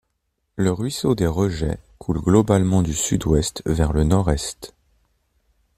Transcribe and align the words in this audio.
Le 0.55 0.71
ruisseau 0.71 1.13
des 1.13 1.27
Rejets 1.27 1.77
coule 1.99 2.21
globalement 2.21 2.81
du 2.81 2.91
sud-ouest 2.95 3.61
vers 3.67 3.93
le 3.93 4.03
nord-est. 4.03 4.73